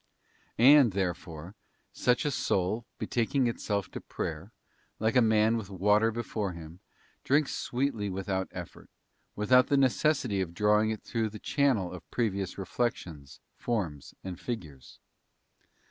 And, 0.57 0.93
there_ 0.93 1.13
fore, 1.15 1.53
such 1.93 2.25
a 2.25 2.31
soul 2.31 2.87
betaking 2.97 3.45
itself 3.45 3.91
to 3.91 4.01
prayer 4.01 4.51
—like 4.97 5.15
a 5.15 5.21
man 5.21 5.57
with 5.57 5.69
water 5.69 6.09
before 6.09 6.53
him— 6.53 6.79
drinks 7.23 7.53
sweetly 7.55 8.09
without 8.09 8.47
effort, 8.51 8.89
without 9.35 9.67
the 9.67 9.77
necessity 9.77 10.41
of 10.41 10.55
drawing 10.55 10.89
it 10.89 11.03
through 11.03 11.29
the 11.29 11.37
channel 11.37 11.91
of 11.93 12.09
previous 12.09 12.57
reflections, 12.57 13.41
forms, 13.53 14.15
and 14.23 14.39
figures. 14.39 14.97